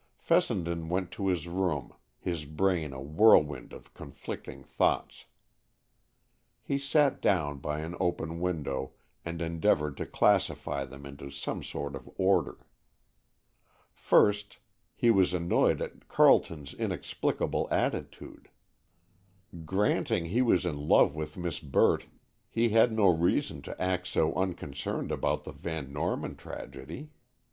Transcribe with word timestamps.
Fessenden 0.17 0.89
went 0.89 1.11
to 1.11 1.27
his 1.27 1.47
room, 1.47 1.93
his 2.19 2.45
brain 2.45 2.91
a 2.91 2.99
whirlwind 2.99 3.71
of 3.71 3.93
conflicting 3.93 4.63
thoughts. 4.63 5.25
He 6.63 6.79
sat 6.79 7.21
down 7.21 7.59
by 7.59 7.81
an 7.81 7.95
open 7.99 8.39
window 8.39 8.93
and 9.23 9.43
endeavored 9.43 9.95
to 9.97 10.07
classify 10.07 10.85
them 10.85 11.05
into 11.05 11.29
some 11.29 11.61
sort 11.61 11.95
of 11.95 12.09
order. 12.17 12.65
First, 13.93 14.57
he 14.95 15.11
was 15.11 15.35
annoyed 15.35 15.83
at 15.83 16.07
Carleton's 16.07 16.73
inexplicable 16.73 17.67
attitude. 17.69 18.49
Granting 19.65 20.25
he 20.25 20.41
was 20.41 20.65
in 20.65 20.87
love 20.87 21.13
with 21.13 21.37
Miss 21.37 21.59
Burt, 21.59 22.07
he 22.49 22.69
had 22.69 22.91
no 22.91 23.05
reason 23.05 23.61
to 23.61 23.79
act 23.79 24.07
so 24.07 24.33
unconcerned 24.33 25.11
about 25.11 25.43
the 25.43 25.51
Van 25.51 25.93
Norman 25.93 26.35
tragedy. 26.35 27.11